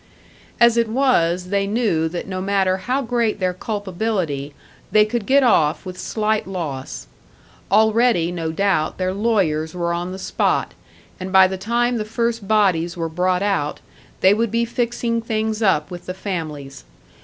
[0.59, 4.55] As it was, they knew that no matter how great their culpability,
[4.91, 7.05] they could get off with slight loss.
[7.69, 10.73] Already, no doubt, their lawyers were on the spot,
[11.19, 13.79] and by the time the first bodies were brought out,
[14.21, 16.83] they would be fixing things up with the families.